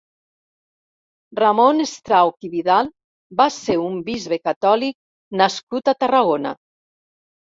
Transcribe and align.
Ramon 1.39 1.83
Strauch 1.89 2.47
i 2.47 2.49
Vidal 2.53 2.89
va 3.41 3.45
ser 3.57 3.75
un 3.81 3.99
bisbe 4.07 4.39
catòlic 4.49 4.97
nascut 5.43 5.91
a 5.91 5.95
Tarragona. 6.05 6.55